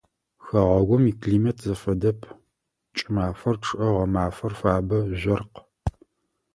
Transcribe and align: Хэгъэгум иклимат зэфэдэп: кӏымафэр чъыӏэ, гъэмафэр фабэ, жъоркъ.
Хэгъэгум 0.45 1.03
иклимат 1.11 1.57
зэфэдэп: 1.65 2.19
кӏымафэр 2.97 3.55
чъыӏэ, 3.63 3.87
гъэмафэр 3.95 4.53
фабэ, 4.59 4.97
жъоркъ. 5.19 5.59